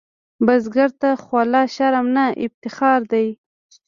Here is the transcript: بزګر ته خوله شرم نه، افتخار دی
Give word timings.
بزګر 0.45 0.89
ته 1.01 1.09
خوله 1.23 1.61
شرم 1.75 2.07
نه، 2.15 2.25
افتخار 2.45 2.99
دی 3.11 3.27